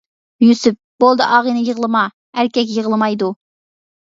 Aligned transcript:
يۈسۈپ: 0.43 0.77
بولدى 1.03 1.27
ئاغىنە 1.35 1.61
يىغلىما، 1.67 2.03
ئەركەك 2.41 2.75
يىغلىمايدۇ. 2.79 3.33